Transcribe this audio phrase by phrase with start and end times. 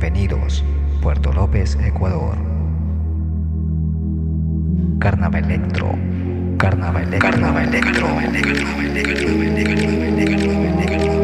[0.00, 0.64] Bienvenidos,
[1.02, 2.38] Puerto López, Ecuador.
[5.00, 5.90] Carnaval Electro.
[6.56, 7.30] Carnaval Electro.
[7.30, 8.06] Carnaval Electro.
[8.06, 8.78] Carnaval Electro.
[11.10, 11.17] on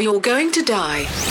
[0.00, 1.29] you're going to die.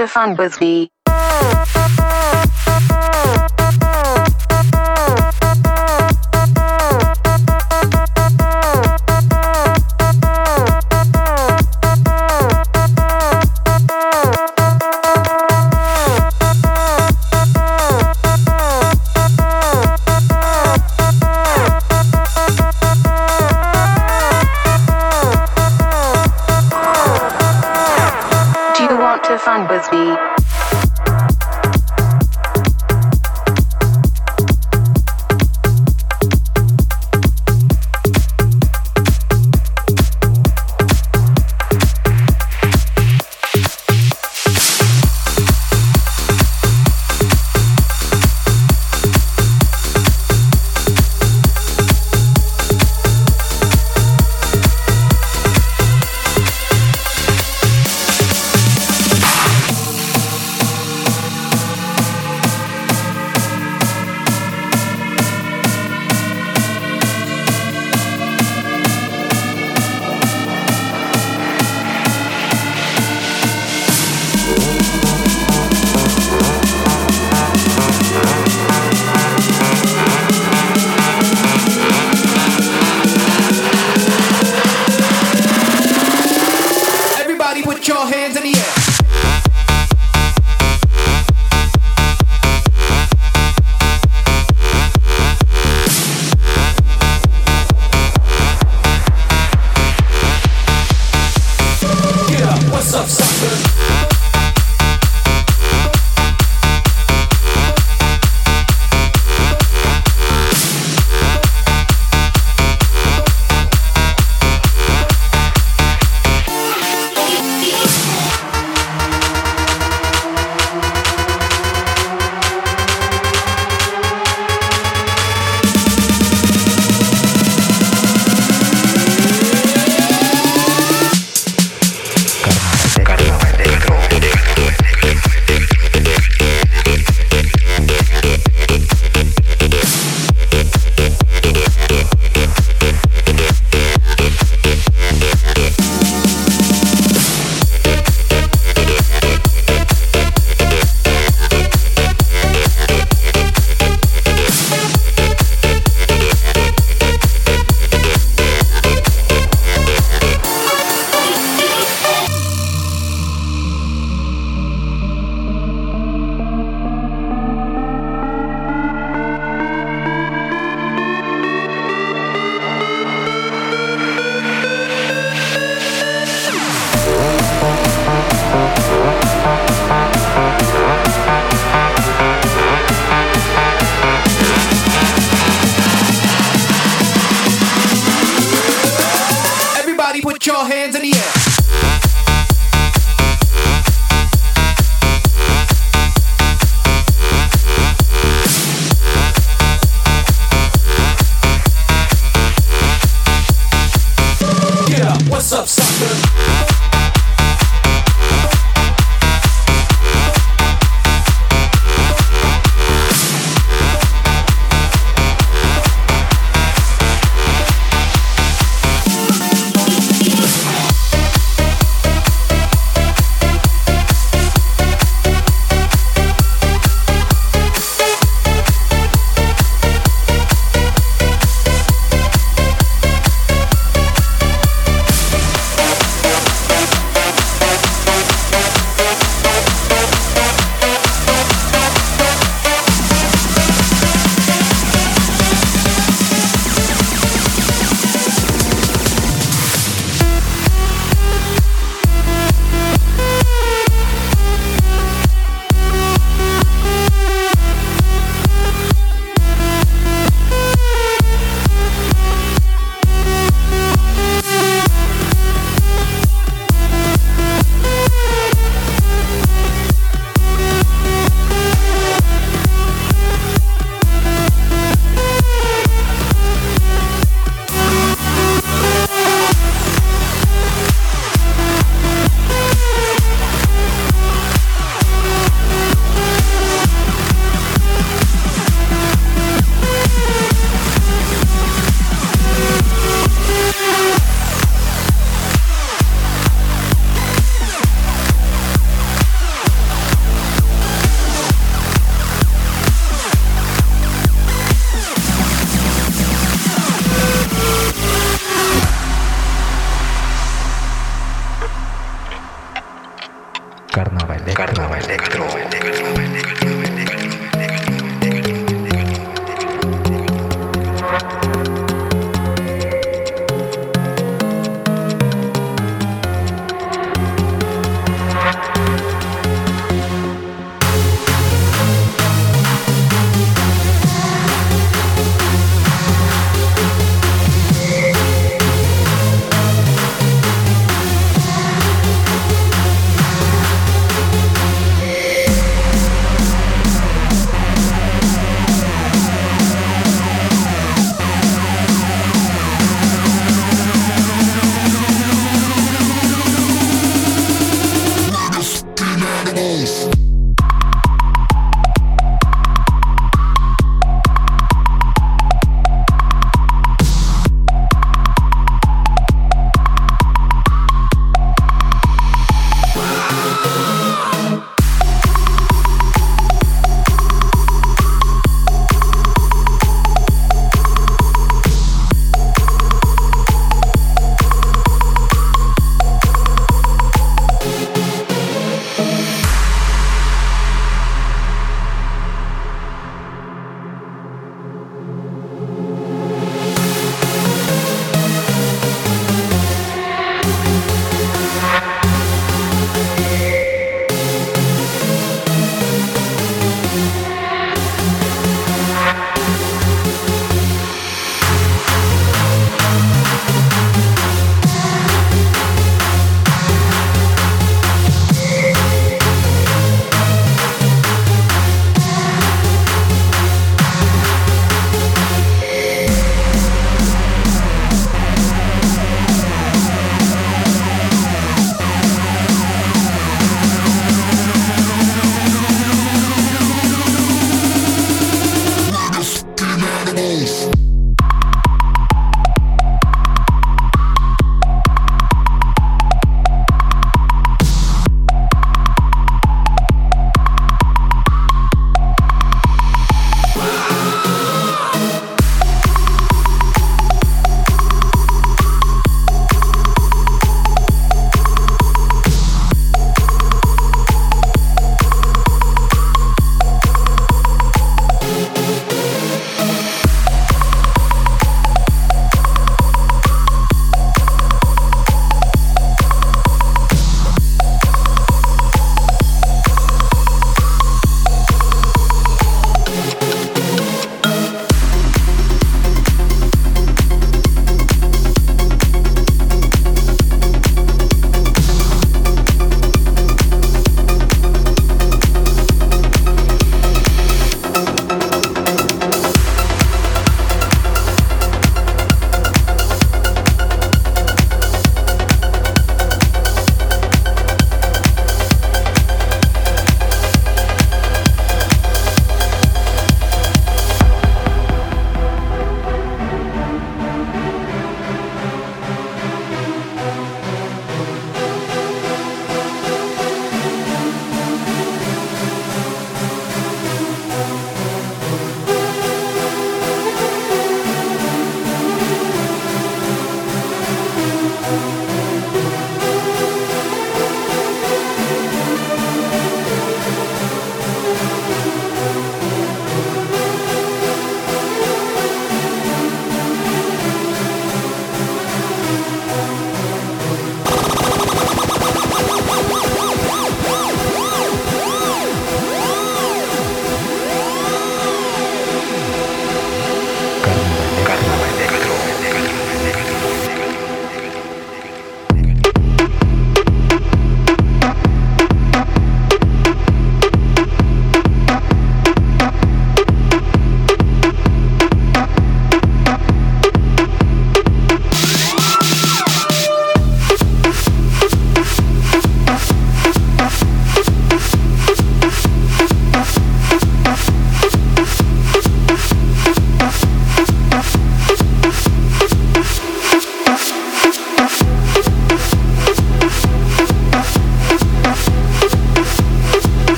[0.00, 0.89] to fun with me?
[29.10, 30.39] want to fun with me?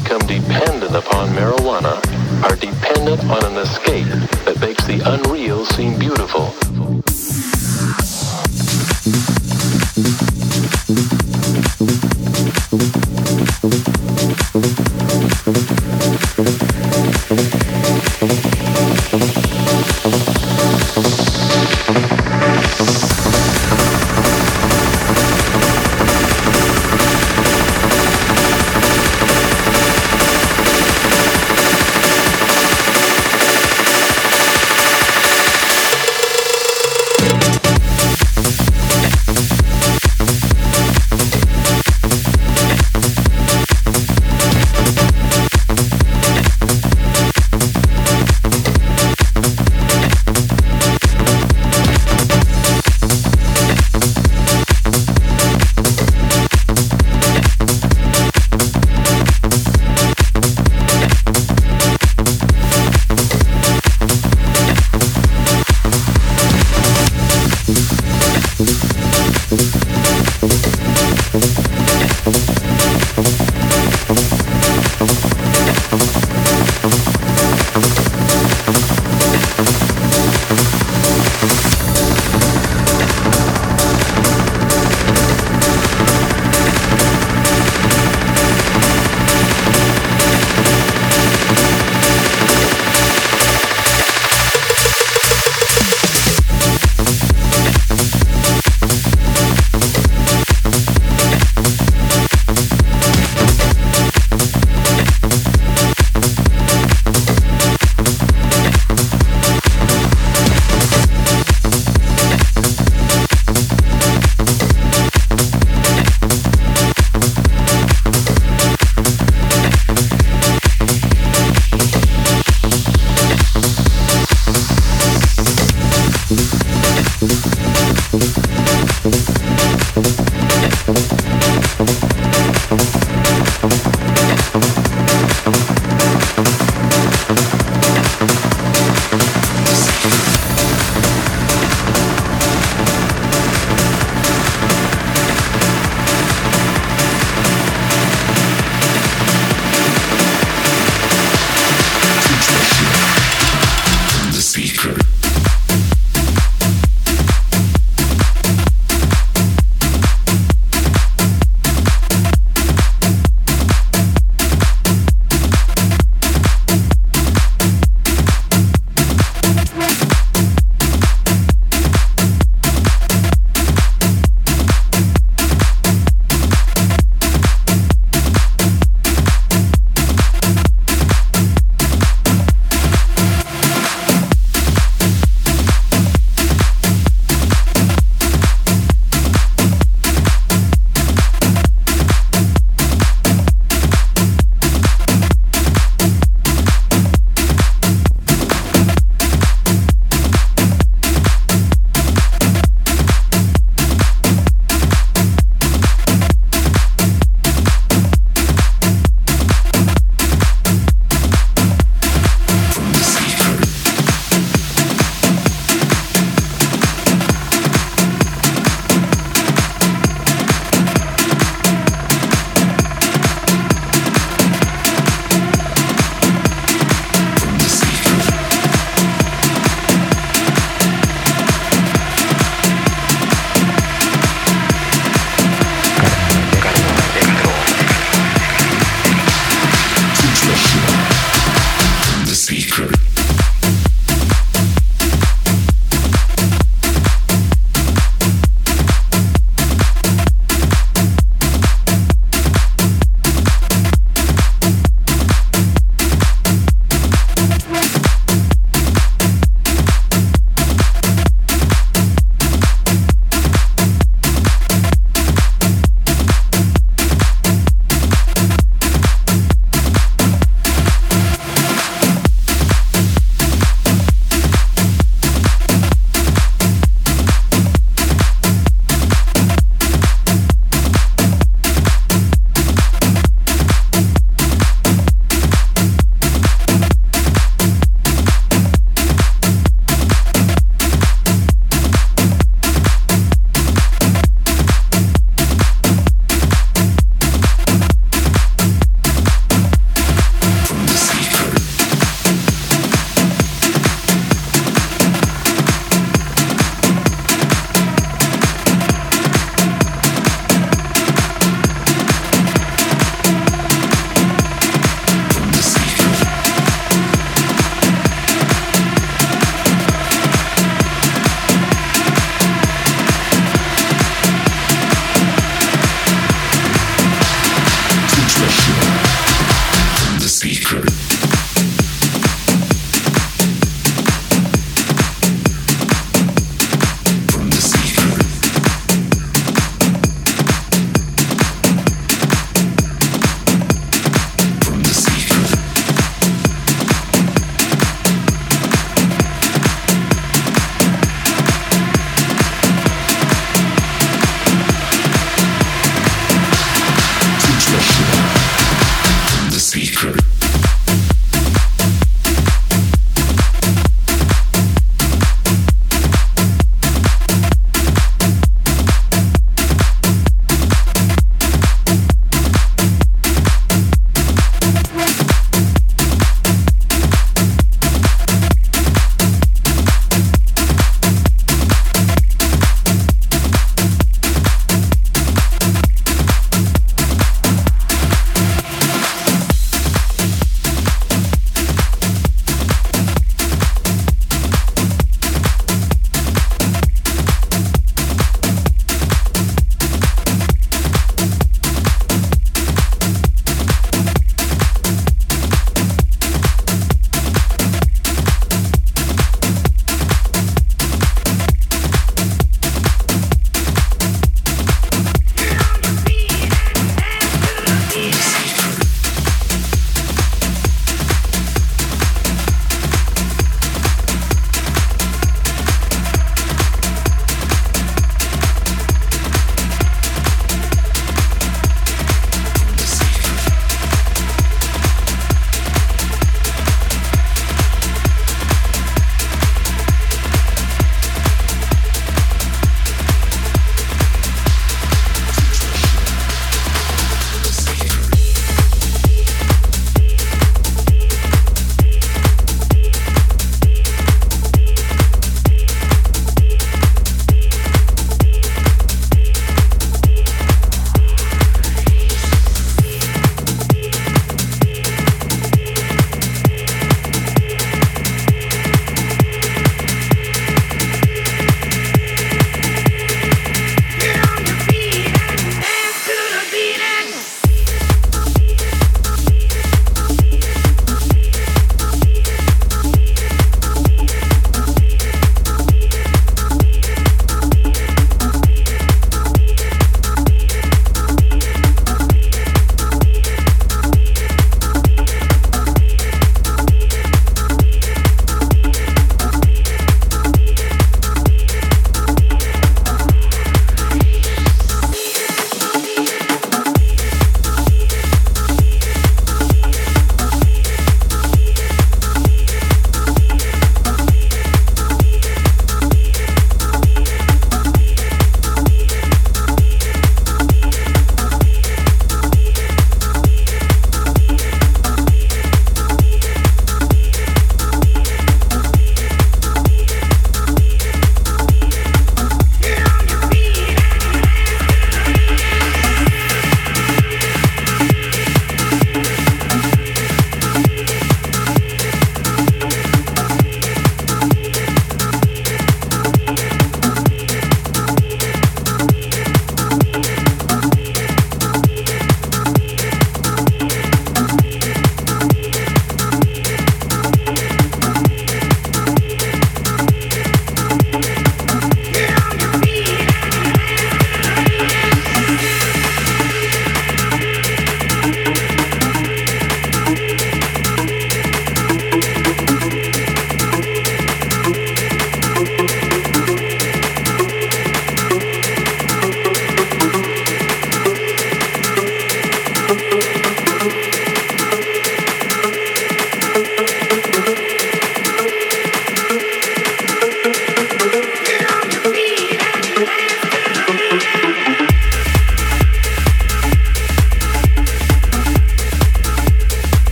[0.00, 1.96] Become dependent upon marijuana
[2.44, 4.06] are dependent on an escape
[4.44, 6.52] that makes the unreal seem beautiful.